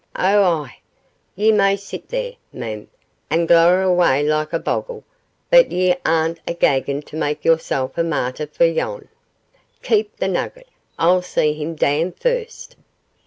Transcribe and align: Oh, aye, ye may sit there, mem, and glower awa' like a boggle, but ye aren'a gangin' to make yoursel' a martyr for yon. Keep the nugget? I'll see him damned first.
Oh, 0.17 0.63
aye, 0.65 0.77
ye 1.35 1.51
may 1.51 1.75
sit 1.75 2.09
there, 2.09 2.33
mem, 2.51 2.87
and 3.29 3.47
glower 3.47 3.83
awa' 3.83 4.23
like 4.23 4.51
a 4.51 4.57
boggle, 4.57 5.03
but 5.51 5.71
ye 5.71 5.93
aren'a 6.03 6.55
gangin' 6.57 7.03
to 7.03 7.15
make 7.15 7.45
yoursel' 7.45 7.93
a 7.95 8.03
martyr 8.03 8.47
for 8.47 8.65
yon. 8.65 9.09
Keep 9.83 10.17
the 10.17 10.27
nugget? 10.27 10.69
I'll 10.97 11.21
see 11.21 11.53
him 11.53 11.75
damned 11.75 12.17
first. 12.19 12.77